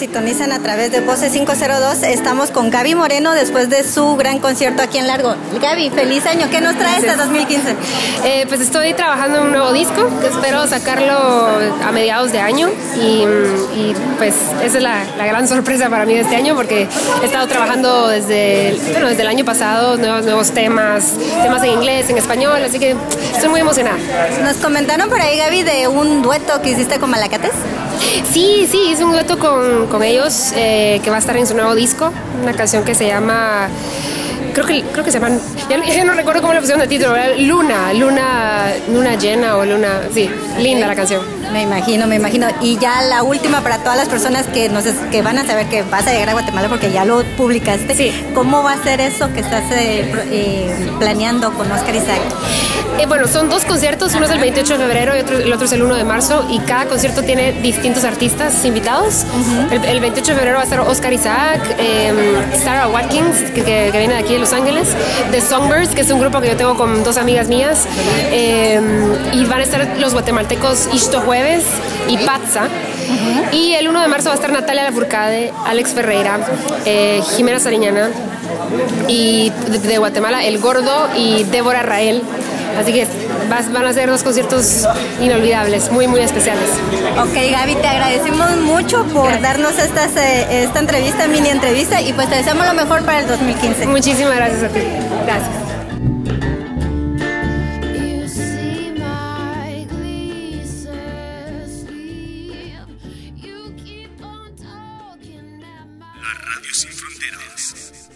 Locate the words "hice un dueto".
28.90-29.38